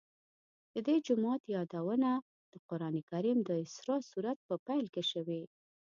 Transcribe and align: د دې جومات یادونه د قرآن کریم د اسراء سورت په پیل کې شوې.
د 0.73 0.75
دې 0.87 0.95
جومات 1.05 1.41
یادونه 1.55 2.09
د 2.53 2.55
قرآن 2.69 2.95
کریم 3.09 3.37
د 3.43 3.49
اسراء 3.65 4.01
سورت 4.09 4.37
په 4.47 4.55
پیل 4.67 4.85
کې 4.93 5.03
شوې. 5.11 5.41